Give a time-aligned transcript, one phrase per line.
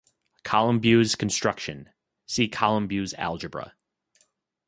[0.43, 1.91] Colombeau's construction:
[2.25, 3.75] see Colombeau algebra.